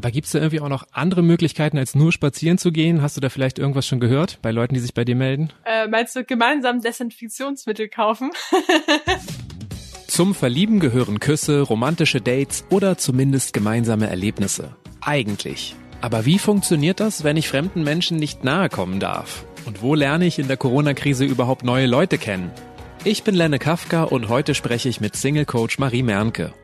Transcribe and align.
Aber 0.00 0.10
gibt's 0.10 0.30
da 0.32 0.38
irgendwie 0.38 0.60
auch 0.60 0.70
noch 0.70 0.86
andere 0.92 1.22
Möglichkeiten, 1.22 1.76
als 1.76 1.94
nur 1.94 2.10
spazieren 2.10 2.56
zu 2.56 2.72
gehen? 2.72 3.02
Hast 3.02 3.18
du 3.18 3.20
da 3.20 3.28
vielleicht 3.28 3.58
irgendwas 3.58 3.86
schon 3.86 4.00
gehört 4.00 4.38
bei 4.40 4.50
Leuten, 4.50 4.72
die 4.72 4.80
sich 4.80 4.94
bei 4.94 5.04
dir 5.04 5.14
melden? 5.14 5.52
Äh, 5.66 5.88
meinst 5.88 6.16
du 6.16 6.24
gemeinsam 6.24 6.80
Desinfektionsmittel 6.80 7.90
kaufen? 7.90 8.30
Zum 10.06 10.34
Verlieben 10.34 10.80
gehören 10.80 11.20
Küsse, 11.20 11.60
romantische 11.60 12.22
Dates 12.22 12.64
oder 12.70 12.96
zumindest 12.96 13.52
gemeinsame 13.52 14.08
Erlebnisse. 14.08 14.74
Eigentlich. 15.02 15.76
Aber 16.00 16.24
wie 16.24 16.38
funktioniert 16.38 16.98
das, 16.98 17.22
wenn 17.22 17.36
ich 17.36 17.48
fremden 17.48 17.84
Menschen 17.84 18.16
nicht 18.16 18.42
nahe 18.42 18.70
kommen 18.70 19.00
darf? 19.00 19.44
Und 19.66 19.82
wo 19.82 19.94
lerne 19.94 20.24
ich 20.24 20.38
in 20.38 20.48
der 20.48 20.56
Corona-Krise 20.56 21.26
überhaupt 21.26 21.62
neue 21.62 21.84
Leute 21.84 22.16
kennen? 22.16 22.50
Ich 23.04 23.22
bin 23.22 23.34
Lenne 23.34 23.58
Kafka 23.58 24.04
und 24.04 24.30
heute 24.30 24.54
spreche 24.54 24.88
ich 24.88 25.02
mit 25.02 25.14
Single-Coach 25.14 25.78
Marie 25.78 26.02
Mernke. 26.02 26.54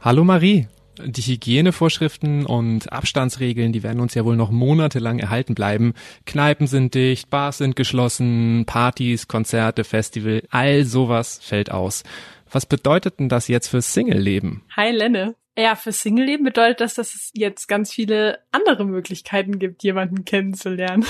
Hallo 0.00 0.22
Marie. 0.22 0.68
Die 0.98 1.22
Hygienevorschriften 1.22 2.46
und 2.46 2.92
Abstandsregeln, 2.92 3.72
die 3.72 3.82
werden 3.82 4.00
uns 4.00 4.14
ja 4.14 4.24
wohl 4.24 4.36
noch 4.36 4.50
monatelang 4.50 5.18
erhalten 5.18 5.54
bleiben. 5.54 5.94
Kneipen 6.26 6.66
sind 6.66 6.94
dicht, 6.94 7.30
Bars 7.30 7.58
sind 7.58 7.76
geschlossen, 7.76 8.64
Partys, 8.66 9.28
Konzerte, 9.28 9.84
Festival, 9.84 10.42
all 10.50 10.84
sowas 10.84 11.38
fällt 11.42 11.70
aus. 11.70 12.02
Was 12.50 12.66
bedeutet 12.66 13.20
denn 13.20 13.28
das 13.28 13.48
jetzt 13.48 13.68
fürs 13.68 13.94
Single-Leben? 13.94 14.62
Hi 14.76 14.90
Lenne. 14.90 15.36
Ja, 15.56 15.76
für 15.76 15.92
Single-Leben 15.92 16.44
bedeutet 16.44 16.80
das, 16.80 16.94
dass 16.94 17.14
es 17.14 17.30
jetzt 17.34 17.66
ganz 17.66 17.92
viele 17.92 18.38
andere 18.50 18.84
Möglichkeiten 18.84 19.58
gibt, 19.58 19.82
jemanden 19.82 20.24
kennenzulernen. 20.24 21.04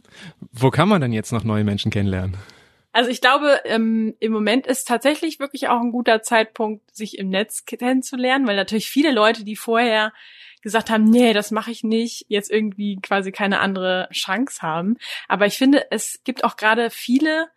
Wo 0.52 0.70
kann 0.70 0.88
man 0.88 1.00
denn 1.00 1.12
jetzt 1.12 1.32
noch 1.32 1.44
neue 1.44 1.64
Menschen 1.64 1.90
kennenlernen? 1.90 2.36
Also 2.92 3.10
ich 3.10 3.20
glaube, 3.20 3.60
ähm, 3.64 4.16
im 4.18 4.32
Moment 4.32 4.66
ist 4.66 4.88
tatsächlich 4.88 5.38
wirklich 5.38 5.68
auch 5.68 5.80
ein 5.80 5.92
guter 5.92 6.22
Zeitpunkt, 6.22 6.94
sich 6.94 7.18
im 7.18 7.28
Netz 7.28 7.64
kennenzulernen, 7.64 8.46
weil 8.46 8.56
natürlich 8.56 8.88
viele 8.88 9.12
Leute, 9.12 9.44
die 9.44 9.56
vorher 9.56 10.12
gesagt 10.62 10.90
haben, 10.90 11.04
nee, 11.04 11.32
das 11.32 11.50
mache 11.50 11.70
ich 11.70 11.84
nicht, 11.84 12.26
jetzt 12.28 12.50
irgendwie 12.50 12.96
quasi 12.96 13.32
keine 13.32 13.60
andere 13.60 14.08
Chance 14.12 14.60
haben. 14.62 14.96
Aber 15.28 15.46
ich 15.46 15.56
finde, 15.56 15.86
es 15.90 16.20
gibt 16.24 16.44
auch 16.44 16.56
gerade 16.56 16.90
viele 16.90 17.48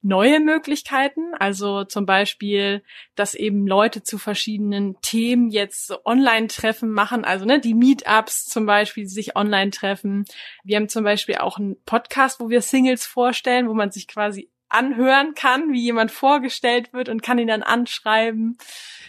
neue 0.00 0.40
Möglichkeiten. 0.40 1.34
Also 1.38 1.84
zum 1.84 2.06
Beispiel, 2.06 2.82
dass 3.14 3.34
eben 3.34 3.66
Leute 3.66 4.02
zu 4.02 4.16
verschiedenen 4.18 5.00
Themen 5.02 5.50
jetzt 5.50 5.86
so 5.86 6.04
Online-Treffen 6.04 6.90
machen. 6.90 7.24
Also 7.24 7.44
ne, 7.44 7.60
die 7.60 7.74
Meetups 7.74 8.46
zum 8.46 8.66
Beispiel, 8.66 9.04
die 9.04 9.10
sich 9.10 9.36
online 9.36 9.70
treffen. 9.70 10.24
Wir 10.64 10.76
haben 10.76 10.88
zum 10.88 11.04
Beispiel 11.04 11.36
auch 11.36 11.58
einen 11.58 11.82
Podcast, 11.84 12.40
wo 12.40 12.48
wir 12.48 12.62
Singles 12.62 13.06
vorstellen, 13.06 13.68
wo 13.68 13.74
man 13.74 13.90
sich 13.90 14.08
quasi 14.08 14.50
anhören 14.68 15.34
kann, 15.34 15.72
wie 15.72 15.82
jemand 15.82 16.10
vorgestellt 16.10 16.92
wird 16.92 17.08
und 17.08 17.22
kann 17.22 17.38
ihn 17.38 17.48
dann 17.48 17.62
anschreiben. 17.62 18.58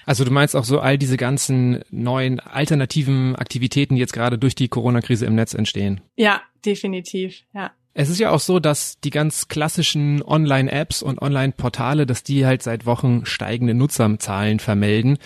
Also 0.05 0.23
du 0.23 0.31
meinst 0.31 0.55
auch 0.55 0.63
so 0.63 0.79
all 0.79 0.97
diese 0.97 1.17
ganzen 1.17 1.83
neuen 1.91 2.39
alternativen 2.39 3.35
Aktivitäten, 3.35 3.95
die 3.95 4.01
jetzt 4.01 4.13
gerade 4.13 4.37
durch 4.37 4.55
die 4.55 4.67
Corona-Krise 4.67 5.25
im 5.25 5.35
Netz 5.35 5.53
entstehen? 5.53 6.01
Ja, 6.15 6.41
definitiv, 6.65 7.43
ja. 7.53 7.71
Es 7.93 8.09
ist 8.09 8.19
ja 8.19 8.31
auch 8.31 8.39
so, 8.39 8.59
dass 8.59 8.99
die 9.01 9.09
ganz 9.09 9.47
klassischen 9.49 10.23
Online-Apps 10.23 11.03
und 11.03 11.21
Online-Portale, 11.21 12.05
dass 12.05 12.23
die 12.23 12.45
halt 12.45 12.63
seit 12.63 12.85
Wochen 12.85 13.25
steigende 13.25 13.73
Nutzerzahlen 13.73 14.59
vermelden. 14.59 15.17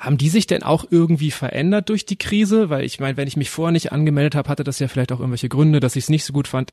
Haben 0.00 0.18
die 0.18 0.30
sich 0.30 0.48
denn 0.48 0.64
auch 0.64 0.84
irgendwie 0.90 1.30
verändert 1.30 1.90
durch 1.90 2.04
die 2.04 2.16
Krise? 2.16 2.70
Weil 2.70 2.84
ich 2.84 2.98
meine, 2.98 3.16
wenn 3.16 3.28
ich 3.28 3.36
mich 3.36 3.50
vorher 3.50 3.72
nicht 3.72 3.92
angemeldet 3.92 4.34
habe, 4.34 4.48
hatte 4.48 4.64
das 4.64 4.80
ja 4.80 4.88
vielleicht 4.88 5.12
auch 5.12 5.20
irgendwelche 5.20 5.48
Gründe, 5.48 5.78
dass 5.78 5.94
ich 5.94 6.04
es 6.04 6.10
nicht 6.10 6.24
so 6.24 6.32
gut 6.32 6.48
fand. 6.48 6.70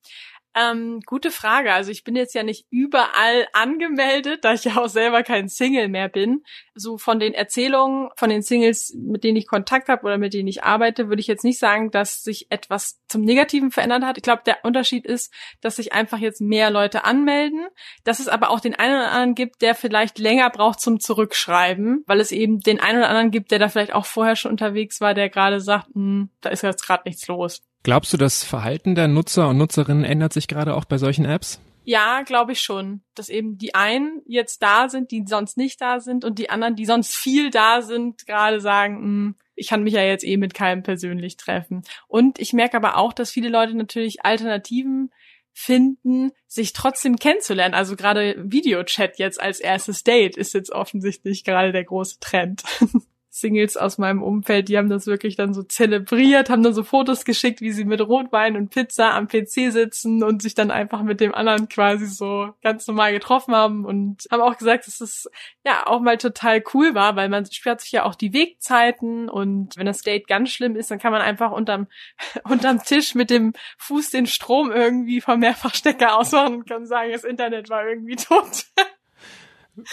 Ähm, 0.55 1.01
gute 1.05 1.29
Frage. 1.29 1.71
Also 1.73 1.91
ich 1.91 2.03
bin 2.03 2.15
jetzt 2.15 2.33
ja 2.33 2.41
nicht 2.41 2.65
überall 2.71 3.47
angemeldet, 3.53 4.43
da 4.43 4.53
ich 4.53 4.63
ja 4.63 4.77
auch 4.77 4.87
selber 4.87 5.21
kein 5.21 5.47
Single 5.47 5.89
mehr 5.89 6.09
bin. 6.09 6.43
So 6.73 6.97
von 6.97 7.19
den 7.19 7.33
Erzählungen 7.35 8.09
von 8.15 8.29
den 8.29 8.41
Singles, 8.41 8.95
mit 8.95 9.23
denen 9.23 9.37
ich 9.37 9.47
Kontakt 9.47 9.89
habe 9.89 10.03
oder 10.05 10.17
mit 10.17 10.33
denen 10.33 10.47
ich 10.47 10.63
arbeite, 10.63 11.07
würde 11.07 11.19
ich 11.19 11.27
jetzt 11.27 11.43
nicht 11.43 11.59
sagen, 11.59 11.91
dass 11.91 12.23
sich 12.23 12.47
etwas 12.49 12.99
zum 13.07 13.21
Negativen 13.21 13.69
verändert 13.69 14.03
hat. 14.03 14.17
Ich 14.17 14.23
glaube, 14.23 14.41
der 14.43 14.65
Unterschied 14.65 15.05
ist, 15.05 15.31
dass 15.61 15.75
sich 15.75 15.93
einfach 15.93 16.17
jetzt 16.17 16.41
mehr 16.41 16.71
Leute 16.71 17.03
anmelden, 17.03 17.67
dass 18.03 18.19
es 18.19 18.27
aber 18.27 18.49
auch 18.49 18.59
den 18.59 18.73
einen 18.73 18.95
oder 18.95 19.11
anderen 19.11 19.35
gibt, 19.35 19.61
der 19.61 19.75
vielleicht 19.75 20.17
länger 20.17 20.49
braucht 20.49 20.79
zum 20.79 20.99
Zurückschreiben, 20.99 22.03
weil 22.07 22.19
es 22.19 22.31
eben 22.31 22.59
den 22.59 22.79
einen 22.79 22.99
oder 22.99 23.09
anderen 23.09 23.31
gibt, 23.31 23.51
der 23.51 23.59
da 23.59 23.69
vielleicht 23.69 23.93
auch 23.93 24.07
vorher 24.07 24.35
schon 24.35 24.51
unterwegs 24.51 24.99
war, 24.99 25.13
der 25.13 25.29
gerade 25.29 25.61
sagt, 25.61 25.93
hm, 25.93 26.29
da 26.41 26.49
ist 26.49 26.63
jetzt 26.63 26.85
gerade 26.85 27.03
nichts 27.05 27.27
los. 27.27 27.61
Glaubst 27.83 28.11
du, 28.13 28.17
das 28.17 28.43
Verhalten 28.43 28.95
der 28.95 29.07
Nutzer 29.07 29.49
und 29.49 29.57
Nutzerinnen 29.57 30.03
ändert 30.03 30.33
sich 30.33 30.47
gerade 30.47 30.75
auch 30.75 30.85
bei 30.85 30.97
solchen 30.97 31.25
Apps? 31.25 31.59
Ja, 31.85 32.21
glaube 32.21 32.51
ich 32.51 32.61
schon, 32.61 33.01
dass 33.15 33.29
eben 33.29 33.57
die 33.57 33.73
einen 33.73 34.21
jetzt 34.27 34.61
da 34.61 34.89
sind, 34.89 35.11
die 35.11 35.23
sonst 35.25 35.57
nicht 35.57 35.81
da 35.81 35.99
sind 35.99 36.23
und 36.23 36.37
die 36.37 36.49
anderen, 36.49 36.75
die 36.75 36.85
sonst 36.85 37.15
viel 37.15 37.49
da 37.49 37.81
sind, 37.81 38.27
gerade 38.27 38.61
sagen, 38.61 38.97
hm, 38.97 39.35
ich 39.55 39.67
kann 39.67 39.83
mich 39.83 39.93
ja 39.93 40.03
jetzt 40.03 40.23
eh 40.23 40.37
mit 40.37 40.53
keinem 40.53 40.83
persönlich 40.83 41.37
treffen. 41.37 41.83
Und 42.07 42.37
ich 42.37 42.53
merke 42.53 42.77
aber 42.77 42.97
auch, 42.97 43.11
dass 43.11 43.31
viele 43.31 43.49
Leute 43.49 43.75
natürlich 43.75 44.23
Alternativen 44.23 45.11
finden, 45.51 46.31
sich 46.47 46.73
trotzdem 46.73 47.17
kennenzulernen. 47.17 47.73
Also 47.73 47.95
gerade 47.95 48.35
Videochat 48.37 49.17
jetzt 49.17 49.41
als 49.41 49.59
erstes 49.59 50.03
Date 50.03 50.37
ist 50.37 50.53
jetzt 50.53 50.71
offensichtlich 50.71 51.43
gerade 51.43 51.71
der 51.71 51.83
große 51.83 52.19
Trend. 52.19 52.63
Singles 53.39 53.77
aus 53.77 53.97
meinem 53.97 54.21
Umfeld, 54.21 54.69
die 54.69 54.77
haben 54.77 54.89
das 54.89 55.07
wirklich 55.07 55.35
dann 55.35 55.53
so 55.53 55.63
zelebriert, 55.63 56.49
haben 56.49 56.63
dann 56.63 56.73
so 56.73 56.83
Fotos 56.83 57.25
geschickt, 57.25 57.61
wie 57.61 57.71
sie 57.71 57.85
mit 57.85 58.01
Rotwein 58.01 58.55
und 58.55 58.69
Pizza 58.69 59.13
am 59.13 59.27
PC 59.27 59.71
sitzen 59.71 60.23
und 60.23 60.41
sich 60.41 60.55
dann 60.55 60.71
einfach 60.71 61.03
mit 61.03 61.19
dem 61.19 61.33
anderen 61.33 61.69
quasi 61.69 62.05
so 62.05 62.49
ganz 62.61 62.87
normal 62.87 63.11
getroffen 63.11 63.55
haben 63.55 63.85
und 63.85 64.27
haben 64.31 64.41
auch 64.41 64.57
gesagt, 64.57 64.87
dass 64.87 65.01
es 65.01 65.29
ja 65.65 65.87
auch 65.87 65.99
mal 66.01 66.17
total 66.17 66.63
cool 66.73 66.95
war, 66.95 67.15
weil 67.15 67.29
man 67.29 67.45
spürt 67.45 67.81
sich 67.81 67.91
ja 67.91 68.05
auch 68.05 68.15
die 68.15 68.33
Wegzeiten 68.33 69.29
und 69.29 69.77
wenn 69.77 69.85
das 69.85 70.01
Date 70.01 70.27
ganz 70.27 70.49
schlimm 70.49 70.75
ist, 70.75 70.91
dann 70.91 70.99
kann 70.99 71.11
man 71.11 71.21
einfach 71.21 71.51
unterm, 71.51 71.87
unterm 72.43 72.83
Tisch 72.83 73.15
mit 73.15 73.29
dem 73.29 73.53
Fuß 73.77 74.09
den 74.11 74.27
Strom 74.27 74.71
irgendwie 74.71 75.21
vom 75.21 75.39
Mehrfachstecker 75.39 76.15
ausmachen 76.17 76.55
und 76.55 76.69
kann 76.69 76.85
sagen, 76.85 77.11
das 77.11 77.23
Internet 77.23 77.69
war 77.69 77.87
irgendwie 77.87 78.15
tot. 78.15 78.65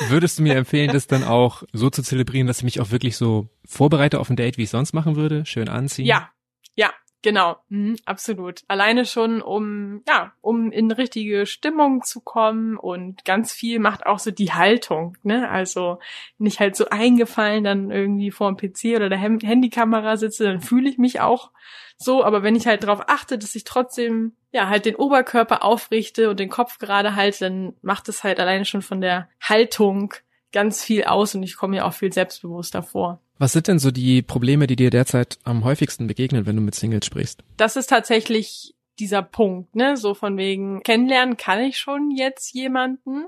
Würdest 0.08 0.38
du 0.38 0.42
mir 0.42 0.54
empfehlen, 0.54 0.92
das 0.92 1.06
dann 1.06 1.24
auch 1.24 1.62
so 1.72 1.90
zu 1.90 2.02
zelebrieren, 2.02 2.46
dass 2.46 2.58
ich 2.58 2.64
mich 2.64 2.80
auch 2.80 2.90
wirklich 2.90 3.16
so 3.16 3.48
vorbereite 3.64 4.20
auf 4.20 4.30
ein 4.30 4.36
Date, 4.36 4.58
wie 4.58 4.64
ich 4.64 4.70
sonst 4.70 4.92
machen 4.92 5.16
würde? 5.16 5.46
Schön 5.46 5.68
anziehen? 5.68 6.06
Ja, 6.06 6.30
ja, 6.74 6.92
genau, 7.26 7.56
mhm, 7.70 7.96
absolut. 8.04 8.62
Alleine 8.68 9.04
schon, 9.04 9.42
um, 9.42 10.04
ja, 10.06 10.32
um 10.42 10.70
in 10.70 10.92
richtige 10.92 11.44
Stimmung 11.44 12.04
zu 12.04 12.20
kommen 12.20 12.76
und 12.76 13.24
ganz 13.24 13.52
viel 13.52 13.80
macht 13.80 14.06
auch 14.06 14.20
so 14.20 14.30
die 14.30 14.52
Haltung, 14.52 15.16
ne? 15.24 15.50
Also 15.50 15.98
nicht 16.38 16.60
halt 16.60 16.76
so 16.76 16.88
eingefallen 16.88 17.64
dann 17.64 17.90
irgendwie 17.90 18.30
vor 18.30 18.54
dem 18.54 18.56
PC 18.56 18.94
oder 18.94 19.08
der 19.08 19.18
Handykamera 19.18 20.16
sitze, 20.16 20.44
dann 20.44 20.60
fühle 20.60 20.88
ich 20.88 20.98
mich 20.98 21.18
auch 21.20 21.50
so, 21.96 22.22
aber 22.22 22.44
wenn 22.44 22.54
ich 22.54 22.68
halt 22.68 22.84
darauf 22.84 23.08
achte, 23.08 23.38
dass 23.38 23.56
ich 23.56 23.64
trotzdem 23.64 24.36
ja 24.52 24.68
halt 24.68 24.84
den 24.84 24.94
Oberkörper 24.94 25.64
aufrichte 25.64 26.30
und 26.30 26.38
den 26.38 26.48
Kopf 26.48 26.78
gerade 26.78 27.16
halte, 27.16 27.40
dann 27.40 27.74
macht 27.82 28.08
es 28.08 28.22
halt 28.22 28.38
alleine 28.38 28.66
schon 28.66 28.82
von 28.82 29.00
der 29.00 29.28
Haltung 29.42 30.14
ganz 30.52 30.80
viel 30.80 31.02
aus 31.02 31.34
und 31.34 31.42
ich 31.42 31.56
komme 31.56 31.78
ja 31.78 31.86
auch 31.86 31.92
viel 31.94 32.12
selbstbewusster 32.12 32.84
vor. 32.84 33.20
Was 33.38 33.52
sind 33.52 33.68
denn 33.68 33.78
so 33.78 33.90
die 33.90 34.22
Probleme, 34.22 34.66
die 34.66 34.76
dir 34.76 34.90
derzeit 34.90 35.38
am 35.44 35.64
häufigsten 35.64 36.06
begegnen, 36.06 36.46
wenn 36.46 36.56
du 36.56 36.62
mit 36.62 36.74
Singles 36.74 37.06
sprichst? 37.06 37.42
Das 37.56 37.76
ist 37.76 37.88
tatsächlich 37.88 38.74
dieser 38.98 39.22
Punkt, 39.22 39.76
ne, 39.76 39.96
so 39.96 40.14
von 40.14 40.38
wegen 40.38 40.82
kennenlernen 40.82 41.36
kann 41.36 41.60
ich 41.60 41.78
schon 41.78 42.10
jetzt 42.10 42.54
jemanden, 42.54 43.26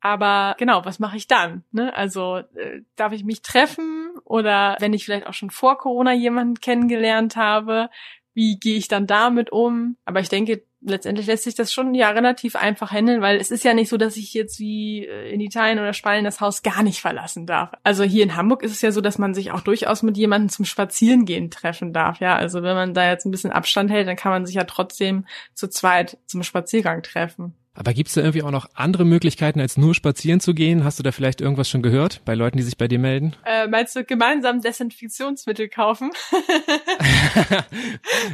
aber 0.00 0.54
genau, 0.58 0.84
was 0.84 0.98
mache 0.98 1.16
ich 1.16 1.26
dann? 1.26 1.64
Ne? 1.72 1.94
Also 1.96 2.38
äh, 2.54 2.82
darf 2.96 3.12
ich 3.12 3.24
mich 3.24 3.42
treffen 3.42 4.10
oder 4.24 4.76
wenn 4.78 4.92
ich 4.92 5.04
vielleicht 5.04 5.26
auch 5.26 5.34
schon 5.34 5.50
vor 5.50 5.78
Corona 5.78 6.12
jemanden 6.12 6.60
kennengelernt 6.60 7.36
habe, 7.36 7.88
wie 8.34 8.58
gehe 8.58 8.76
ich 8.76 8.88
dann 8.88 9.06
damit 9.06 9.50
um? 9.50 9.96
Aber 10.04 10.20
ich 10.20 10.28
denke, 10.28 10.62
letztendlich 10.86 11.26
lässt 11.26 11.44
sich 11.44 11.54
das 11.54 11.72
schon 11.72 11.94
ja 11.94 12.10
relativ 12.10 12.56
einfach 12.56 12.92
handeln, 12.92 13.20
weil 13.20 13.38
es 13.38 13.50
ist 13.50 13.64
ja 13.64 13.74
nicht 13.74 13.88
so, 13.88 13.96
dass 13.96 14.16
ich 14.16 14.32
jetzt 14.34 14.58
wie 14.58 15.04
äh, 15.06 15.30
in 15.30 15.40
Italien 15.40 15.78
oder 15.78 15.92
Spanien 15.92 16.24
das 16.24 16.40
Haus 16.40 16.62
gar 16.62 16.82
nicht 16.82 17.00
verlassen 17.00 17.46
darf. 17.46 17.72
Also 17.82 18.04
hier 18.04 18.22
in 18.22 18.36
Hamburg 18.36 18.62
ist 18.62 18.72
es 18.72 18.82
ja 18.82 18.92
so, 18.92 19.00
dass 19.00 19.18
man 19.18 19.34
sich 19.34 19.52
auch 19.52 19.60
durchaus 19.60 20.02
mit 20.02 20.16
jemandem 20.16 20.48
zum 20.48 20.64
Spazierengehen 20.64 21.50
treffen 21.50 21.92
darf. 21.92 22.20
Ja, 22.20 22.36
also 22.36 22.62
wenn 22.62 22.76
man 22.76 22.94
da 22.94 23.10
jetzt 23.10 23.26
ein 23.26 23.30
bisschen 23.30 23.52
Abstand 23.52 23.90
hält, 23.90 24.08
dann 24.08 24.16
kann 24.16 24.32
man 24.32 24.46
sich 24.46 24.54
ja 24.54 24.64
trotzdem 24.64 25.26
zu 25.54 25.68
zweit 25.68 26.18
zum 26.26 26.42
Spaziergang 26.42 27.02
treffen. 27.02 27.54
Aber 27.76 27.92
gibt 27.92 28.08
es 28.08 28.14
da 28.14 28.22
irgendwie 28.22 28.42
auch 28.42 28.50
noch 28.50 28.70
andere 28.74 29.04
Möglichkeiten, 29.04 29.60
als 29.60 29.76
nur 29.76 29.94
spazieren 29.94 30.40
zu 30.40 30.54
gehen? 30.54 30.82
Hast 30.82 30.98
du 30.98 31.02
da 31.02 31.12
vielleicht 31.12 31.42
irgendwas 31.42 31.68
schon 31.68 31.82
gehört 31.82 32.22
bei 32.24 32.34
Leuten, 32.34 32.56
die 32.56 32.62
sich 32.62 32.78
bei 32.78 32.88
dir 32.88 32.98
melden? 32.98 33.36
Äh, 33.44 33.66
meinst 33.66 33.94
du 33.94 34.02
gemeinsam 34.02 34.62
Desinfektionsmittel 34.62 35.68
kaufen? 35.68 36.10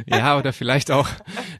ja, 0.05 0.37
oder 0.37 0.53
vielleicht 0.53 0.91
auch 0.91 1.09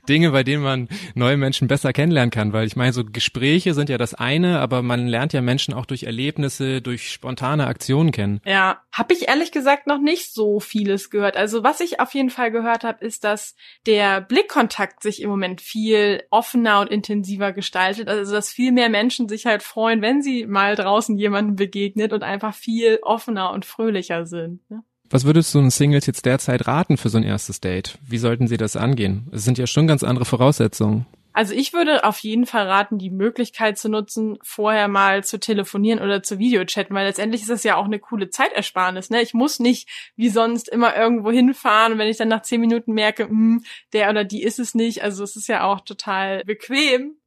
Dinge, 0.07 0.31
bei 0.31 0.43
denen 0.43 0.63
man 0.63 0.87
neue 1.13 1.35
Menschen 1.35 1.67
besser 1.67 1.91
kennenlernen 1.91 2.31
kann. 2.31 2.53
Weil 2.53 2.67
ich 2.67 2.77
meine, 2.77 2.93
so 2.93 3.03
Gespräche 3.03 3.73
sind 3.73 3.89
ja 3.89 3.97
das 3.97 4.13
eine, 4.13 4.59
aber 4.59 4.81
man 4.81 5.07
lernt 5.07 5.33
ja 5.33 5.41
Menschen 5.41 5.73
auch 5.73 5.85
durch 5.85 6.03
Erlebnisse, 6.03 6.81
durch 6.81 7.11
spontane 7.11 7.67
Aktionen 7.67 8.11
kennen. 8.11 8.39
Ja, 8.45 8.81
habe 8.93 9.13
ich 9.13 9.27
ehrlich 9.27 9.51
gesagt 9.51 9.87
noch 9.87 9.99
nicht 9.99 10.33
so 10.33 10.61
vieles 10.61 11.09
gehört. 11.09 11.35
Also 11.35 11.63
was 11.63 11.81
ich 11.81 11.99
auf 11.99 12.13
jeden 12.13 12.29
Fall 12.29 12.51
gehört 12.51 12.85
habe, 12.85 13.05
ist, 13.05 13.25
dass 13.25 13.55
der 13.85 14.21
Blickkontakt 14.21 15.03
sich 15.03 15.21
im 15.21 15.29
Moment 15.29 15.59
viel 15.59 16.23
offener 16.29 16.79
und 16.79 16.89
intensiver 16.89 17.51
gestaltet 17.51 17.72
gestaltet. 17.73 18.07
Also 18.07 18.33
dass 18.33 18.49
viel 18.49 18.71
mehr 18.71 18.89
Menschen 18.89 19.27
sich 19.27 19.45
halt 19.45 19.63
freuen, 19.63 20.01
wenn 20.01 20.21
sie 20.21 20.45
mal 20.45 20.75
draußen 20.75 21.17
jemanden 21.17 21.55
begegnet 21.55 22.13
und 22.13 22.23
einfach 22.23 22.53
viel 22.53 22.99
offener 23.01 23.51
und 23.51 23.65
fröhlicher 23.65 24.25
sind. 24.25 24.69
Ne? 24.69 24.83
Was 25.09 25.25
würdest 25.25 25.53
du 25.53 25.59
den 25.59 25.69
Singles 25.69 26.05
jetzt 26.05 26.25
derzeit 26.25 26.67
raten 26.67 26.97
für 26.97 27.09
so 27.09 27.17
ein 27.17 27.23
erstes 27.23 27.61
Date? 27.61 27.97
Wie 28.07 28.17
sollten 28.17 28.47
sie 28.47 28.57
das 28.57 28.75
angehen? 28.75 29.27
Es 29.31 29.43
sind 29.43 29.57
ja 29.57 29.67
schon 29.67 29.87
ganz 29.87 30.03
andere 30.03 30.25
Voraussetzungen. 30.25 31.05
Also 31.35 31.55
ich 31.55 31.73
würde 31.73 32.03
auf 32.03 32.19
jeden 32.19 32.45
Fall 32.45 32.67
raten, 32.67 32.99
die 32.99 33.09
Möglichkeit 33.09 33.79
zu 33.79 33.89
nutzen, 33.89 34.37
vorher 34.43 34.87
mal 34.87 35.23
zu 35.23 35.39
telefonieren 35.39 35.99
oder 35.99 36.21
zu 36.21 36.37
Videochatten, 36.37 36.95
weil 36.95 37.07
letztendlich 37.07 37.41
ist 37.41 37.49
das 37.49 37.63
ja 37.63 37.75
auch 37.75 37.85
eine 37.85 37.97
coole 37.97 38.29
Zeitersparnis. 38.29 39.09
Ne? 39.09 39.19
Ich 39.23 39.33
muss 39.33 39.59
nicht 39.59 39.89
wie 40.15 40.29
sonst 40.29 40.69
immer 40.69 40.95
irgendwo 40.95 41.31
hinfahren 41.31 41.93
und 41.93 41.99
wenn 41.99 42.07
ich 42.07 42.17
dann 42.17 42.27
nach 42.27 42.43
zehn 42.43 42.61
Minuten 42.61 42.93
merke, 42.93 43.25
mh, 43.25 43.29
hm, 43.29 43.63
der 43.93 44.11
oder 44.11 44.23
die 44.23 44.43
ist 44.43 44.59
es 44.59 44.75
nicht, 44.75 45.01
also 45.01 45.23
es 45.23 45.35
ist 45.35 45.47
ja 45.47 45.63
auch 45.63 45.81
total 45.81 46.43
bequem. 46.45 47.17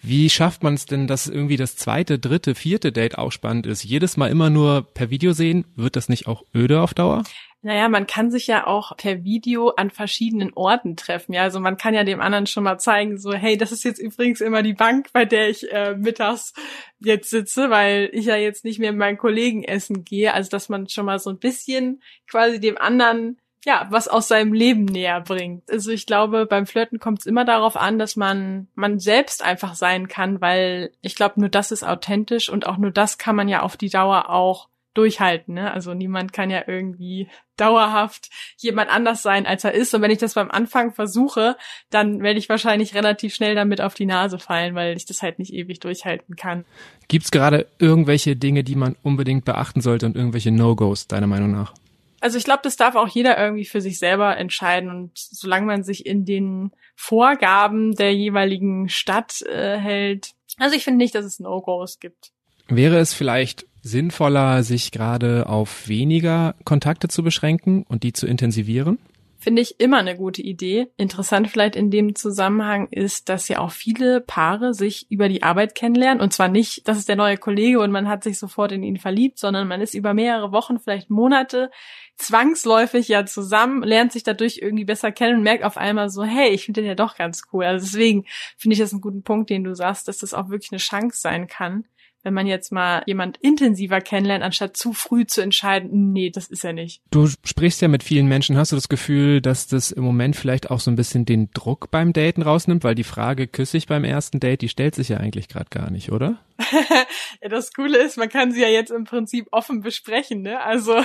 Wie 0.00 0.30
schafft 0.30 0.62
man 0.62 0.74
es 0.74 0.86
denn, 0.86 1.06
dass 1.06 1.26
irgendwie 1.26 1.56
das 1.56 1.76
zweite, 1.76 2.18
dritte, 2.18 2.54
vierte 2.54 2.92
Date 2.92 3.18
auch 3.18 3.32
spannend 3.32 3.66
ist? 3.66 3.82
Jedes 3.82 4.16
Mal 4.16 4.30
immer 4.30 4.48
nur 4.48 4.82
per 4.94 5.10
Video 5.10 5.32
sehen, 5.32 5.64
wird 5.74 5.96
das 5.96 6.08
nicht 6.08 6.28
auch 6.28 6.44
öde 6.54 6.80
auf 6.80 6.94
Dauer? 6.94 7.24
Naja, 7.60 7.88
man 7.88 8.06
kann 8.06 8.30
sich 8.30 8.46
ja 8.46 8.68
auch 8.68 8.96
per 8.96 9.24
Video 9.24 9.70
an 9.70 9.90
verschiedenen 9.90 10.52
Orten 10.54 10.94
treffen. 10.94 11.32
Ja, 11.32 11.42
also 11.42 11.58
man 11.58 11.76
kann 11.76 11.92
ja 11.92 12.04
dem 12.04 12.20
anderen 12.20 12.46
schon 12.46 12.62
mal 12.62 12.78
zeigen, 12.78 13.18
so, 13.18 13.32
hey, 13.32 13.56
das 13.56 13.72
ist 13.72 13.82
jetzt 13.82 13.98
übrigens 13.98 14.40
immer 14.40 14.62
die 14.62 14.74
Bank, 14.74 15.08
bei 15.12 15.24
der 15.24 15.50
ich 15.50 15.70
äh, 15.72 15.96
mittags 15.96 16.52
jetzt 17.00 17.30
sitze, 17.30 17.68
weil 17.68 18.10
ich 18.12 18.26
ja 18.26 18.36
jetzt 18.36 18.64
nicht 18.64 18.78
mehr 18.78 18.92
mit 18.92 19.00
meinen 19.00 19.18
Kollegen 19.18 19.64
essen 19.64 20.04
gehe. 20.04 20.32
Also, 20.32 20.50
dass 20.50 20.68
man 20.68 20.88
schon 20.88 21.06
mal 21.06 21.18
so 21.18 21.30
ein 21.30 21.38
bisschen 21.38 22.00
quasi 22.30 22.60
dem 22.60 22.78
anderen 22.78 23.40
ja, 23.64 23.86
was 23.90 24.08
aus 24.08 24.28
seinem 24.28 24.52
Leben 24.52 24.84
näher 24.84 25.20
bringt. 25.20 25.70
Also 25.70 25.90
ich 25.90 26.06
glaube, 26.06 26.46
beim 26.46 26.66
Flirten 26.66 26.98
kommt 26.98 27.20
es 27.20 27.26
immer 27.26 27.44
darauf 27.44 27.76
an, 27.76 27.98
dass 27.98 28.16
man 28.16 28.68
man 28.74 28.98
selbst 28.98 29.44
einfach 29.44 29.74
sein 29.74 30.08
kann, 30.08 30.40
weil 30.40 30.92
ich 31.00 31.14
glaube, 31.14 31.40
nur 31.40 31.48
das 31.48 31.72
ist 31.72 31.84
authentisch 31.84 32.48
und 32.48 32.66
auch 32.66 32.78
nur 32.78 32.90
das 32.90 33.18
kann 33.18 33.36
man 33.36 33.48
ja 33.48 33.62
auf 33.62 33.76
die 33.76 33.90
Dauer 33.90 34.30
auch 34.30 34.68
durchhalten. 34.94 35.54
Ne? 35.54 35.72
Also 35.72 35.94
niemand 35.94 36.32
kann 36.32 36.50
ja 36.50 36.62
irgendwie 36.66 37.28
dauerhaft 37.56 38.30
jemand 38.56 38.90
anders 38.90 39.22
sein, 39.22 39.46
als 39.46 39.64
er 39.64 39.72
ist. 39.72 39.94
Und 39.94 40.02
wenn 40.02 40.10
ich 40.10 40.18
das 40.18 40.34
beim 40.34 40.50
Anfang 40.50 40.92
versuche, 40.92 41.56
dann 41.90 42.20
werde 42.22 42.38
ich 42.38 42.48
wahrscheinlich 42.48 42.94
relativ 42.94 43.34
schnell 43.34 43.54
damit 43.54 43.80
auf 43.80 43.94
die 43.94 44.06
Nase 44.06 44.38
fallen, 44.38 44.74
weil 44.74 44.96
ich 44.96 45.06
das 45.06 45.22
halt 45.22 45.38
nicht 45.38 45.52
ewig 45.52 45.80
durchhalten 45.80 46.36
kann. 46.36 46.64
Gibt 47.06 47.26
es 47.26 47.30
gerade 47.30 47.66
irgendwelche 47.78 48.34
Dinge, 48.34 48.64
die 48.64 48.76
man 48.76 48.96
unbedingt 49.02 49.44
beachten 49.44 49.80
sollte 49.80 50.06
und 50.06 50.16
irgendwelche 50.16 50.50
No-Gos, 50.50 51.06
deiner 51.06 51.26
Meinung 51.28 51.52
nach? 51.52 51.74
Also 52.20 52.38
ich 52.38 52.44
glaube, 52.44 52.60
das 52.62 52.76
darf 52.76 52.94
auch 52.94 53.08
jeder 53.08 53.38
irgendwie 53.38 53.64
für 53.64 53.80
sich 53.80 53.98
selber 53.98 54.36
entscheiden. 54.36 54.90
Und 54.90 55.12
solange 55.14 55.66
man 55.66 55.84
sich 55.84 56.06
in 56.06 56.24
den 56.24 56.72
Vorgaben 56.96 57.94
der 57.94 58.14
jeweiligen 58.14 58.88
Stadt 58.88 59.42
äh, 59.42 59.78
hält. 59.78 60.32
Also 60.58 60.74
ich 60.74 60.84
finde 60.84 60.98
nicht, 60.98 61.14
dass 61.14 61.24
es 61.24 61.38
No-Gos 61.38 62.00
gibt. 62.00 62.32
Wäre 62.66 62.98
es 62.98 63.14
vielleicht 63.14 63.66
sinnvoller, 63.82 64.62
sich 64.62 64.90
gerade 64.90 65.48
auf 65.48 65.88
weniger 65.88 66.54
Kontakte 66.64 67.08
zu 67.08 67.22
beschränken 67.22 67.84
und 67.84 68.02
die 68.02 68.12
zu 68.12 68.26
intensivieren? 68.26 68.98
Finde 69.48 69.62
ich 69.62 69.80
immer 69.80 69.96
eine 69.96 70.14
gute 70.14 70.42
Idee. 70.42 70.88
Interessant 70.98 71.48
vielleicht 71.48 71.74
in 71.74 71.90
dem 71.90 72.14
Zusammenhang 72.14 72.88
ist, 72.90 73.30
dass 73.30 73.48
ja 73.48 73.60
auch 73.60 73.70
viele 73.70 74.20
Paare 74.20 74.74
sich 74.74 75.10
über 75.10 75.30
die 75.30 75.42
Arbeit 75.42 75.74
kennenlernen. 75.74 76.20
Und 76.20 76.34
zwar 76.34 76.48
nicht, 76.48 76.86
das 76.86 76.98
ist 76.98 77.08
der 77.08 77.16
neue 77.16 77.38
Kollege 77.38 77.80
und 77.80 77.90
man 77.90 78.08
hat 78.08 78.24
sich 78.24 78.38
sofort 78.38 78.72
in 78.72 78.82
ihn 78.82 78.98
verliebt, 78.98 79.38
sondern 79.38 79.66
man 79.66 79.80
ist 79.80 79.94
über 79.94 80.12
mehrere 80.12 80.52
Wochen, 80.52 80.78
vielleicht 80.78 81.08
Monate 81.08 81.70
zwangsläufig 82.16 83.08
ja 83.08 83.24
zusammen, 83.24 83.82
lernt 83.82 84.12
sich 84.12 84.22
dadurch 84.22 84.58
irgendwie 84.60 84.84
besser 84.84 85.12
kennen 85.12 85.38
und 85.38 85.44
merkt 85.44 85.64
auf 85.64 85.78
einmal 85.78 86.10
so, 86.10 86.24
hey, 86.24 86.50
ich 86.50 86.66
finde 86.66 86.82
den 86.82 86.88
ja 86.88 86.94
doch 86.94 87.16
ganz 87.16 87.44
cool. 87.50 87.64
Also 87.64 87.86
deswegen 87.86 88.26
finde 88.58 88.74
ich 88.74 88.80
das 88.80 88.92
einen 88.92 89.00
guten 89.00 89.22
Punkt, 89.22 89.48
den 89.48 89.64
du 89.64 89.74
sagst, 89.74 90.08
dass 90.08 90.18
das 90.18 90.34
auch 90.34 90.50
wirklich 90.50 90.72
eine 90.72 90.78
Chance 90.78 91.22
sein 91.22 91.46
kann 91.46 91.86
wenn 92.22 92.34
man 92.34 92.46
jetzt 92.46 92.72
mal 92.72 93.02
jemand 93.06 93.36
intensiver 93.38 94.00
kennenlernt, 94.00 94.44
anstatt 94.44 94.76
zu 94.76 94.92
früh 94.92 95.26
zu 95.26 95.40
entscheiden, 95.40 96.12
nee, 96.12 96.30
das 96.30 96.48
ist 96.48 96.64
er 96.64 96.72
nicht. 96.72 97.02
Du 97.10 97.28
sprichst 97.44 97.80
ja 97.80 97.88
mit 97.88 98.02
vielen 98.02 98.26
Menschen. 98.26 98.56
Hast 98.56 98.72
du 98.72 98.76
das 98.76 98.88
Gefühl, 98.88 99.40
dass 99.40 99.66
das 99.66 99.90
im 99.90 100.04
Moment 100.04 100.36
vielleicht 100.36 100.70
auch 100.70 100.80
so 100.80 100.90
ein 100.90 100.96
bisschen 100.96 101.24
den 101.24 101.50
Druck 101.52 101.90
beim 101.90 102.12
Daten 102.12 102.42
rausnimmt? 102.42 102.84
Weil 102.84 102.94
die 102.94 103.04
Frage, 103.04 103.46
küsse 103.46 103.76
ich 103.76 103.86
beim 103.86 104.04
ersten 104.04 104.40
Date, 104.40 104.62
die 104.62 104.68
stellt 104.68 104.94
sich 104.94 105.08
ja 105.08 105.18
eigentlich 105.18 105.48
gerade 105.48 105.70
gar 105.70 105.90
nicht, 105.90 106.12
oder? 106.12 106.38
ja, 107.40 107.48
das 107.48 107.72
Coole 107.72 107.98
ist, 107.98 108.16
man 108.16 108.28
kann 108.28 108.50
sie 108.50 108.62
ja 108.62 108.68
jetzt 108.68 108.90
im 108.90 109.04
Prinzip 109.04 109.46
offen 109.52 109.80
besprechen, 109.80 110.42
ne? 110.42 110.60
Also 110.60 111.00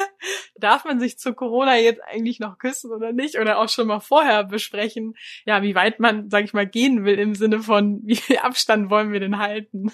darf 0.58 0.84
man 0.84 0.98
sich 0.98 1.18
zu 1.18 1.32
Corona 1.32 1.76
jetzt 1.76 2.02
eigentlich 2.02 2.40
noch 2.40 2.58
küssen 2.58 2.90
oder 2.90 3.12
nicht? 3.12 3.38
Oder 3.38 3.58
auch 3.58 3.68
schon 3.68 3.86
mal 3.86 4.00
vorher 4.00 4.44
besprechen, 4.44 5.14
ja, 5.44 5.62
wie 5.62 5.74
weit 5.74 6.00
man, 6.00 6.28
sag 6.28 6.44
ich 6.44 6.52
mal, 6.52 6.66
gehen 6.66 7.04
will 7.04 7.18
im 7.18 7.34
Sinne 7.34 7.60
von, 7.60 8.00
wie 8.04 8.16
viel 8.16 8.38
Abstand 8.38 8.90
wollen 8.90 9.12
wir 9.12 9.20
denn 9.20 9.38
halten? 9.38 9.92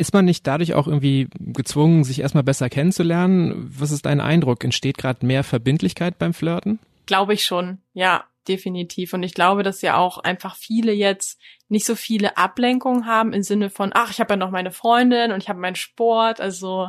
Ist 0.00 0.14
man 0.14 0.24
nicht 0.24 0.46
dadurch 0.46 0.72
auch 0.72 0.86
irgendwie 0.86 1.28
gezwungen, 1.38 2.04
sich 2.04 2.20
erstmal 2.20 2.42
besser 2.42 2.70
kennenzulernen? 2.70 3.70
Was 3.78 3.90
ist 3.90 4.06
dein 4.06 4.22
Eindruck? 4.22 4.64
Entsteht 4.64 4.96
gerade 4.96 5.26
mehr 5.26 5.44
Verbindlichkeit 5.44 6.18
beim 6.18 6.32
Flirten? 6.32 6.78
Glaube 7.04 7.34
ich 7.34 7.44
schon, 7.44 7.82
ja, 7.92 8.24
definitiv. 8.48 9.12
Und 9.12 9.22
ich 9.22 9.34
glaube, 9.34 9.62
dass 9.62 9.82
ja 9.82 9.98
auch 9.98 10.16
einfach 10.16 10.56
viele 10.56 10.92
jetzt 10.92 11.38
nicht 11.68 11.84
so 11.84 11.94
viele 11.94 12.38
Ablenkungen 12.38 13.04
haben 13.04 13.34
im 13.34 13.42
Sinne 13.42 13.68
von, 13.68 13.90
ach, 13.92 14.10
ich 14.10 14.20
habe 14.20 14.32
ja 14.32 14.36
noch 14.38 14.50
meine 14.50 14.70
Freundin 14.70 15.32
und 15.32 15.42
ich 15.42 15.50
habe 15.50 15.60
meinen 15.60 15.76
Sport. 15.76 16.40
Also 16.40 16.88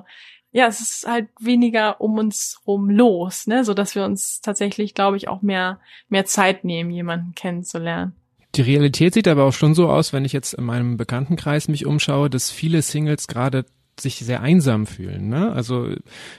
ja, 0.54 0.68
es 0.68 0.80
ist 0.80 1.06
halt 1.06 1.28
weniger 1.38 2.00
um 2.00 2.18
uns 2.18 2.62
rum 2.66 2.90
los, 2.90 3.46
ne, 3.46 3.66
so 3.66 3.74
dass 3.74 3.94
wir 3.94 4.06
uns 4.06 4.40
tatsächlich, 4.40 4.94
glaube 4.94 5.18
ich, 5.18 5.28
auch 5.28 5.42
mehr 5.42 5.82
mehr 6.08 6.24
Zeit 6.24 6.64
nehmen, 6.64 6.92
jemanden 6.92 7.36
kennenzulernen. 7.36 8.16
Die 8.56 8.62
Realität 8.62 9.14
sieht 9.14 9.28
aber 9.28 9.46
auch 9.46 9.54
schon 9.54 9.74
so 9.74 9.90
aus, 9.90 10.12
wenn 10.12 10.26
ich 10.26 10.34
jetzt 10.34 10.54
in 10.54 10.66
meinem 10.66 10.98
Bekanntenkreis 10.98 11.68
mich 11.68 11.86
umschaue, 11.86 12.30
dass 12.30 12.52
viele 12.52 12.82
Singles 12.82 13.28
gerade 13.28 13.66
sich 14.00 14.18
sehr 14.18 14.42
einsam 14.42 14.88
fühlen. 14.88 15.30
Ne? 15.30 15.52
Also 15.54 15.90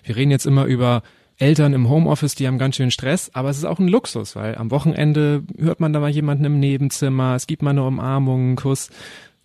wir 0.02 0.16
reden 0.16 0.30
jetzt 0.30 0.46
immer 0.46 0.66
über 0.66 1.02
Eltern 1.38 1.72
im 1.72 1.88
Homeoffice, 1.88 2.34
die 2.34 2.46
haben 2.46 2.58
ganz 2.58 2.76
schön 2.76 2.90
Stress, 2.90 3.30
aber 3.34 3.48
es 3.48 3.58
ist 3.58 3.64
auch 3.64 3.78
ein 3.78 3.88
Luxus, 3.88 4.36
weil 4.36 4.56
am 4.56 4.70
Wochenende 4.70 5.42
hört 5.56 5.80
man 5.80 5.92
da 5.92 6.00
mal 6.00 6.10
jemanden 6.10 6.44
im 6.44 6.60
Nebenzimmer, 6.60 7.34
es 7.34 7.46
gibt 7.46 7.62
mal 7.62 7.70
eine 7.70 7.84
Umarmung, 7.84 8.40
einen 8.40 8.56
Kuss. 8.56 8.90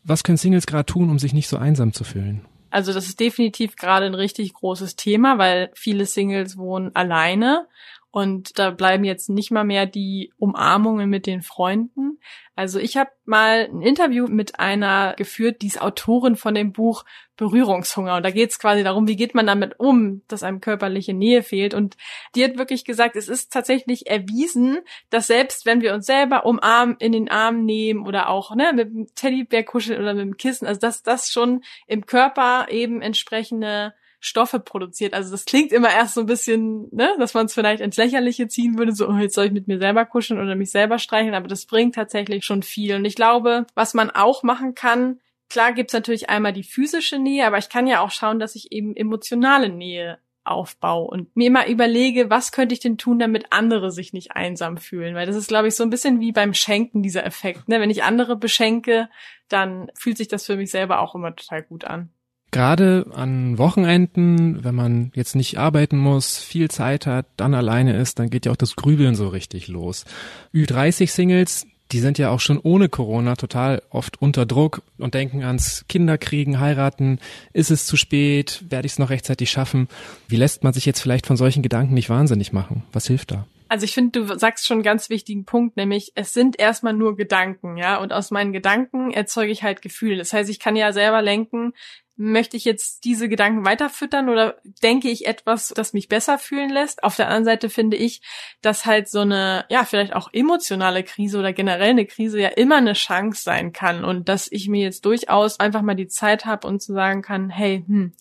Was 0.03 0.23
können 0.23 0.37
Singles 0.37 0.67
gerade 0.67 0.85
tun, 0.85 1.09
um 1.09 1.19
sich 1.19 1.33
nicht 1.33 1.47
so 1.47 1.57
einsam 1.57 1.93
zu 1.93 2.03
fühlen? 2.03 2.45
Also 2.69 2.93
das 2.93 3.07
ist 3.07 3.19
definitiv 3.19 3.77
gerade 3.77 4.05
ein 4.05 4.13
richtig 4.13 4.53
großes 4.53 4.95
Thema, 4.95 5.37
weil 5.37 5.71
viele 5.73 6.05
Singles 6.05 6.57
wohnen 6.57 6.95
alleine 6.95 7.65
und 8.11 8.57
da 8.57 8.71
bleiben 8.71 9.03
jetzt 9.03 9.29
nicht 9.29 9.51
mal 9.51 9.63
mehr 9.63 9.85
die 9.85 10.31
Umarmungen 10.37 11.09
mit 11.09 11.25
den 11.27 11.41
Freunden. 11.41 12.19
Also 12.55 12.79
ich 12.79 12.97
habe 12.97 13.11
mal 13.25 13.69
ein 13.71 13.81
Interview 13.81 14.27
mit 14.27 14.59
einer 14.59 15.13
geführt, 15.17 15.61
die 15.61 15.67
ist 15.67 15.81
Autorin 15.81 16.35
von 16.35 16.55
dem 16.55 16.71
Buch 16.71 17.03
Berührungshunger. 17.35 18.15
Und 18.15 18.23
da 18.23 18.31
geht 18.31 18.49
es 18.49 18.59
quasi 18.59 18.83
darum, 18.83 19.07
wie 19.07 19.15
geht 19.15 19.35
man 19.35 19.45
damit 19.45 19.79
um, 19.79 20.23
dass 20.27 20.41
einem 20.41 20.61
körperliche 20.61 21.13
Nähe 21.13 21.43
fehlt. 21.43 21.73
Und 21.73 21.97
die 22.33 22.43
hat 22.43 22.57
wirklich 22.57 22.85
gesagt, 22.85 23.15
es 23.15 23.27
ist 23.27 23.53
tatsächlich 23.53 24.07
erwiesen, 24.07 24.79
dass 25.11 25.27
selbst 25.27 25.65
wenn 25.65 25.81
wir 25.81 25.93
uns 25.93 26.07
selber 26.07 26.45
umarmen, 26.45 26.95
in 26.99 27.11
den 27.11 27.29
Arm 27.29 27.65
nehmen 27.65 28.07
oder 28.07 28.29
auch 28.29 28.55
ne, 28.55 28.71
mit 28.73 28.89
dem 28.89 29.07
Teddybär 29.13 29.63
kuscheln 29.63 30.01
oder 30.01 30.13
mit 30.13 30.23
dem 30.23 30.37
Kissen, 30.37 30.65
also 30.65 30.79
dass 30.79 31.03
das 31.03 31.29
schon 31.29 31.61
im 31.85 32.05
Körper 32.05 32.67
eben 32.71 33.01
entsprechende 33.01 33.93
Stoffe 34.19 34.59
produziert. 34.59 35.13
Also 35.13 35.31
das 35.31 35.45
klingt 35.45 35.71
immer 35.71 35.91
erst 35.91 36.15
so 36.15 36.21
ein 36.21 36.25
bisschen, 36.25 36.87
ne, 36.91 37.15
dass 37.19 37.33
man 37.33 37.45
es 37.45 37.53
vielleicht 37.53 37.81
ins 37.81 37.97
Lächerliche 37.97 38.47
ziehen 38.47 38.77
würde, 38.77 38.93
so, 38.93 39.07
oh, 39.07 39.17
jetzt 39.17 39.35
soll 39.35 39.45
ich 39.45 39.51
mit 39.51 39.67
mir 39.67 39.77
selber 39.77 40.05
kuscheln 40.05 40.41
oder 40.41 40.55
mich 40.55 40.71
selber 40.71 40.97
streicheln, 40.99 41.35
aber 41.35 41.47
das 41.47 41.65
bringt 41.65 41.95
tatsächlich 41.95 42.43
schon 42.43 42.63
viel. 42.63 42.95
Und 42.95 43.05
ich 43.05 43.15
glaube, 43.15 43.67
was 43.75 43.93
man 43.93 44.09
auch 44.09 44.43
machen 44.43 44.73
kann, 44.73 45.19
klar 45.49 45.71
gibt's 45.73 45.93
natürlich 45.93 46.29
einmal 46.29 46.53
die 46.53 46.63
physische 46.63 47.19
Nähe, 47.19 47.45
aber 47.45 47.59
ich 47.59 47.69
kann 47.69 47.87
ja 47.87 48.01
auch 48.01 48.11
schauen, 48.11 48.39
dass 48.39 48.55
ich 48.55 48.71
eben 48.71 48.95
emotionale 48.95 49.69
Nähe 49.69 50.17
aufbaue 50.47 51.07
und 51.07 51.35
mir 51.35 51.47
immer 51.47 51.67
überlege, 51.67 52.29
was 52.29 52.51
könnte 52.51 52.73
ich 52.73 52.79
denn 52.79 52.97
tun, 52.97 53.19
damit 53.19 53.47
andere 53.51 53.91
sich 53.91 54.13
nicht 54.13 54.31
einsam 54.31 54.77
fühlen, 54.77 55.13
weil 55.13 55.27
das 55.27 55.35
ist, 55.35 55.49
glaube 55.49 55.67
ich, 55.67 55.75
so 55.75 55.83
ein 55.83 55.89
bisschen 55.89 56.19
wie 56.19 56.31
beim 56.31 56.53
Schenken 56.53 57.03
dieser 57.03 57.25
Effekt. 57.25 57.67
Ne? 57.67 57.79
Wenn 57.81 57.89
ich 57.89 58.03
andere 58.03 58.35
beschenke, 58.35 59.09
dann 59.49 59.91
fühlt 59.93 60.17
sich 60.17 60.27
das 60.27 60.45
für 60.45 60.55
mich 60.55 60.71
selber 60.71 61.01
auch 61.01 61.15
immer 61.15 61.35
total 61.35 61.63
gut 61.63 61.83
an. 61.83 62.09
Gerade 62.51 63.05
an 63.13 63.57
Wochenenden, 63.57 64.63
wenn 64.63 64.75
man 64.75 65.11
jetzt 65.13 65.35
nicht 65.35 65.57
arbeiten 65.57 65.97
muss, 65.97 66.37
viel 66.37 66.69
Zeit 66.71 67.05
hat, 67.05 67.25
dann 67.35 67.53
alleine 67.53 67.97
ist, 67.97 68.19
dann 68.19 68.29
geht 68.29 68.45
ja 68.45 68.53
auch 68.53 68.57
das 68.57 68.75
Grübeln 68.75 69.15
so 69.15 69.27
richtig 69.27 69.67
los. 69.67 70.05
Ü30-Singles, 70.53 71.67
die 71.91 71.99
sind 71.99 72.17
ja 72.17 72.29
auch 72.29 72.39
schon 72.39 72.59
ohne 72.59 72.89
Corona 72.89 73.35
total 73.35 73.81
oft 73.89 74.21
unter 74.21 74.45
Druck 74.45 74.81
und 74.97 75.13
denken 75.13 75.43
ans 75.43 75.85
Kinderkriegen, 75.87 76.59
heiraten. 76.59 77.19
Ist 77.53 77.71
es 77.71 77.85
zu 77.85 77.97
spät? 77.97 78.63
Werde 78.69 78.85
ich 78.85 78.93
es 78.93 78.99
noch 78.99 79.09
rechtzeitig 79.09 79.49
schaffen? 79.49 79.87
Wie 80.27 80.35
lässt 80.35 80.63
man 80.63 80.73
sich 80.73 80.85
jetzt 80.85 81.01
vielleicht 81.01 81.27
von 81.27 81.37
solchen 81.37 81.63
Gedanken 81.63 81.93
nicht 81.93 82.09
wahnsinnig 82.09 82.53
machen? 82.53 82.83
Was 82.91 83.07
hilft 83.07 83.31
da? 83.31 83.45
Also 83.69 83.83
ich 83.83 83.93
finde, 83.93 84.21
du 84.21 84.37
sagst 84.37 84.65
schon 84.65 84.75
einen 84.75 84.83
ganz 84.83 85.09
wichtigen 85.09 85.43
Punkt, 85.43 85.75
nämlich 85.75 86.13
es 86.15 86.33
sind 86.33 86.57
erstmal 86.57 86.93
nur 86.93 87.17
Gedanken, 87.17 87.75
ja, 87.75 87.97
und 87.97 88.13
aus 88.13 88.31
meinen 88.31 88.53
Gedanken 88.53 89.11
erzeuge 89.11 89.51
ich 89.51 89.63
halt 89.63 89.81
Gefühle. 89.81 90.17
Das 90.17 90.31
heißt, 90.31 90.49
ich 90.49 90.59
kann 90.59 90.77
ja 90.77 90.93
selber 90.93 91.21
lenken, 91.21 91.73
möchte 92.17 92.57
ich 92.57 92.65
jetzt 92.65 93.05
diese 93.05 93.29
Gedanken 93.29 93.63
weiterfüttern 93.63 94.27
oder 94.27 94.57
denke 94.83 95.09
ich 95.09 95.27
etwas, 95.27 95.69
das 95.69 95.93
mich 95.93 96.09
besser 96.09 96.39
fühlen 96.39 96.71
lässt? 96.71 97.03
Auf 97.03 97.15
der 97.15 97.27
anderen 97.27 97.45
Seite 97.45 97.69
finde 97.69 97.95
ich, 97.95 98.21
dass 98.61 98.85
halt 98.87 99.07
so 99.07 99.19
eine, 99.19 99.65
ja, 99.69 99.85
vielleicht 99.85 100.13
auch 100.13 100.29
emotionale 100.33 101.03
Krise 101.03 101.37
oder 101.39 101.53
generell 101.53 101.91
eine 101.91 102.07
Krise 102.07 102.41
ja 102.41 102.49
immer 102.49 102.77
eine 102.77 102.93
Chance 102.93 103.43
sein 103.43 103.71
kann 103.71 104.03
und 104.03 104.27
dass 104.27 104.51
ich 104.51 104.67
mir 104.67 104.81
jetzt 104.81 105.05
durchaus 105.05 105.59
einfach 105.59 105.83
mal 105.83 105.95
die 105.95 106.07
Zeit 106.07 106.45
habe 106.45 106.67
und 106.67 106.81
zu 106.81 106.93
sagen 106.93 107.21
kann, 107.21 107.51
hey, 107.51 107.83
hm, 107.87 108.13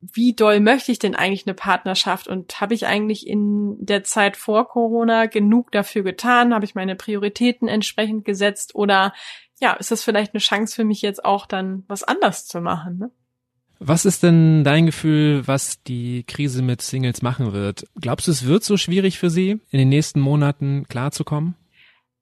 wie 0.00 0.32
doll 0.34 0.60
möchte 0.60 0.92
ich 0.92 0.98
denn 0.98 1.14
eigentlich 1.14 1.46
eine 1.46 1.54
Partnerschaft 1.54 2.28
und 2.28 2.60
habe 2.60 2.72
ich 2.74 2.86
eigentlich 2.86 3.26
in 3.26 3.76
der 3.84 4.04
Zeit 4.04 4.36
vor 4.36 4.66
Corona 4.68 5.26
genug 5.26 5.72
dafür 5.72 6.02
getan? 6.02 6.54
Habe 6.54 6.64
ich 6.64 6.74
meine 6.74 6.96
Prioritäten 6.96 7.68
entsprechend 7.68 8.24
gesetzt 8.24 8.74
oder 8.74 9.12
ja, 9.60 9.74
ist 9.74 9.90
das 9.90 10.02
vielleicht 10.02 10.32
eine 10.32 10.40
Chance 10.40 10.74
für 10.74 10.84
mich 10.84 11.02
jetzt 11.02 11.24
auch 11.24 11.44
dann 11.44 11.84
was 11.86 12.02
anders 12.02 12.46
zu 12.46 12.62
machen? 12.62 12.98
Ne? 12.98 13.10
Was 13.82 14.04
ist 14.04 14.22
denn 14.22 14.62
dein 14.62 14.84
Gefühl, 14.84 15.46
was 15.46 15.82
die 15.82 16.24
Krise 16.24 16.60
mit 16.60 16.82
Singles 16.82 17.22
machen 17.22 17.54
wird? 17.54 17.86
Glaubst 17.98 18.26
du, 18.26 18.30
es 18.30 18.46
wird 18.46 18.62
so 18.62 18.76
schwierig 18.76 19.18
für 19.18 19.30
sie, 19.30 19.58
in 19.70 19.78
den 19.78 19.88
nächsten 19.88 20.20
Monaten 20.20 20.86
klarzukommen? 20.86 21.54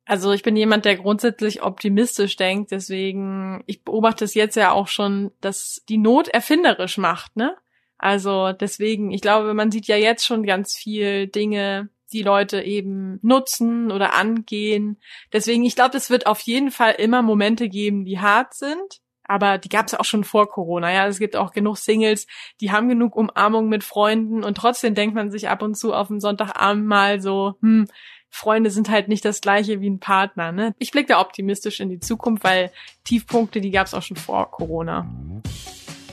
Also 0.04 0.32
ich 0.32 0.44
bin 0.44 0.54
jemand, 0.54 0.84
der 0.84 0.96
grundsätzlich 0.96 1.62
optimistisch 1.62 2.36
denkt, 2.36 2.70
deswegen, 2.70 3.64
ich 3.66 3.82
beobachte 3.82 4.24
es 4.24 4.34
jetzt 4.34 4.54
ja 4.54 4.70
auch 4.70 4.86
schon, 4.86 5.32
dass 5.40 5.82
die 5.88 5.98
Not 5.98 6.28
erfinderisch 6.28 6.96
macht, 6.96 7.36
ne? 7.36 7.56
Also 7.98 8.52
deswegen, 8.52 9.10
ich 9.10 9.20
glaube, 9.20 9.52
man 9.52 9.72
sieht 9.72 9.88
ja 9.88 9.96
jetzt 9.96 10.24
schon 10.24 10.44
ganz 10.44 10.76
viel 10.76 11.26
Dinge, 11.26 11.88
die 12.12 12.22
Leute 12.22 12.62
eben 12.62 13.18
nutzen 13.22 13.90
oder 13.90 14.14
angehen. 14.14 14.98
Deswegen, 15.32 15.64
ich 15.64 15.74
glaube, 15.74 15.96
es 15.96 16.08
wird 16.08 16.28
auf 16.28 16.40
jeden 16.42 16.70
Fall 16.70 16.92
immer 16.92 17.20
Momente 17.20 17.68
geben, 17.68 18.04
die 18.04 18.20
hart 18.20 18.54
sind 18.54 19.00
aber 19.28 19.58
die 19.58 19.68
gab 19.68 19.86
es 19.86 19.94
auch 19.94 20.04
schon 20.04 20.24
vor 20.24 20.48
Corona. 20.48 20.92
Ja, 20.92 21.06
es 21.06 21.18
gibt 21.18 21.36
auch 21.36 21.52
genug 21.52 21.76
Singles, 21.76 22.26
die 22.60 22.72
haben 22.72 22.88
genug 22.88 23.14
Umarmung 23.14 23.68
mit 23.68 23.84
Freunden 23.84 24.42
und 24.42 24.56
trotzdem 24.56 24.94
denkt 24.94 25.14
man 25.14 25.30
sich 25.30 25.48
ab 25.48 25.62
und 25.62 25.76
zu 25.76 25.94
auf 25.94 26.08
dem 26.08 26.18
Sonntagabend 26.18 26.86
mal 26.86 27.20
so, 27.20 27.54
hm, 27.60 27.86
Freunde 28.30 28.70
sind 28.70 28.90
halt 28.90 29.08
nicht 29.08 29.24
das 29.24 29.40
gleiche 29.40 29.80
wie 29.80 29.88
ein 29.88 30.00
Partner. 30.00 30.52
Ne? 30.52 30.74
Ich 30.78 30.90
blicke 30.90 31.08
da 31.08 31.20
optimistisch 31.20 31.80
in 31.80 31.88
die 31.88 32.00
Zukunft, 32.00 32.44
weil 32.44 32.70
Tiefpunkte, 33.04 33.60
die 33.60 33.70
gab 33.70 33.86
es 33.86 33.94
auch 33.94 34.02
schon 34.02 34.16
vor 34.16 34.50
Corona. 34.50 35.06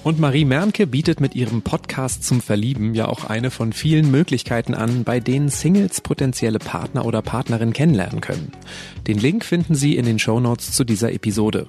Und 0.03 0.19
Marie 0.19 0.45
Mernke 0.45 0.85
bietet 0.85 1.19
mit 1.19 1.33
ihrem 1.33 1.63
Podcast 1.63 2.23
zum 2.23 2.39
Verlieben 2.39 2.93
ja 2.93 3.07
auch 3.07 3.25
eine 3.25 3.49
von 3.49 3.73
vielen 3.73 4.11
Möglichkeiten 4.11 4.75
an, 4.75 5.03
bei 5.03 5.19
denen 5.19 5.49
Singles 5.49 5.99
potenzielle 5.99 6.59
Partner 6.59 7.05
oder 7.05 7.23
Partnerin 7.23 7.73
kennenlernen 7.73 8.21
können. 8.21 8.51
Den 9.07 9.17
Link 9.17 9.43
finden 9.43 9.73
Sie 9.73 9.97
in 9.97 10.05
den 10.05 10.19
Shownotes 10.19 10.73
zu 10.73 10.83
dieser 10.83 11.11
Episode. 11.11 11.65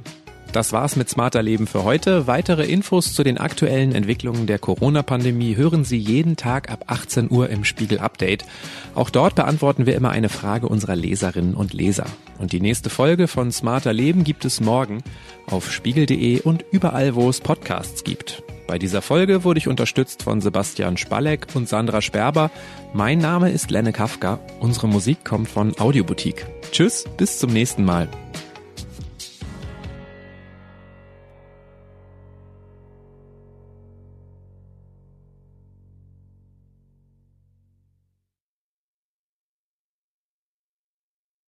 Das 0.57 0.73
war's 0.73 0.97
mit 0.97 1.11
Smarter 1.11 1.43
Leben 1.43 1.67
für 1.67 1.85
heute. 1.85 2.27
Weitere 2.27 2.65
Infos 2.65 3.13
zu 3.13 3.23
den 3.23 3.37
aktuellen 3.37 3.95
Entwicklungen 3.95 4.47
der 4.47 4.59
Corona-Pandemie 4.59 5.55
hören 5.55 5.85
Sie 5.85 5.99
jeden 5.99 6.39
Tag 6.39 6.71
ab 6.71 6.85
18 6.87 7.31
Uhr 7.31 7.51
im 7.51 7.63
Spiegel 7.63 7.99
Update. 7.99 8.47
Auch 8.95 9.11
dort 9.11 9.35
beantworten 9.35 9.85
wir 9.85 9.95
immer 9.95 10.09
eine 10.09 10.31
Frage 10.31 10.67
unserer 10.67 10.97
Leserinnen 10.97 11.55
und 11.55 11.75
Leser. 11.75 12.07
Und 12.39 12.53
die 12.53 12.63
nächste 12.63 12.89
Folge 12.89 13.29
von 13.29 13.53
Smarter 13.53 13.93
Leben 13.93 14.25
gibt 14.25 14.47
es 14.47 14.63
morgen 14.63 15.03
auf 15.47 15.71
spiegel.de 15.71 16.41
und 16.41 16.65
überall, 16.73 17.15
wo 17.15 17.29
es 17.29 17.43
Podcasts 17.43 18.03
gibt. 18.03 18.43
Bei 18.67 18.79
dieser 18.79 19.03
Folge 19.03 19.45
wurde 19.45 19.59
ich 19.59 19.69
unterstützt 19.69 20.23
von 20.23 20.41
Sebastian 20.41 20.97
Spalleck 20.97 21.49
und 21.53 21.69
Sandra 21.69 22.01
Sperber. 22.01 22.51
Mein 22.95 23.19
Name 23.19 23.51
ist 23.51 23.71
Lenne 23.71 23.93
Kafka. 23.93 24.41
Unsere 24.61 24.89
Musik 24.89 25.23
kommt 25.23 25.51
von 25.51 25.79
Audioboutique. 25.79 26.47
Tschüss, 26.73 27.05
bis 27.19 27.39
zum 27.41 27.53
nächsten 27.53 27.85
Mal. 27.85 28.09